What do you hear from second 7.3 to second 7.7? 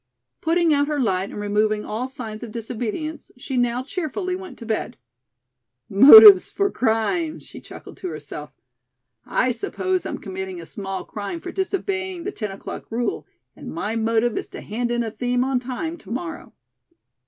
she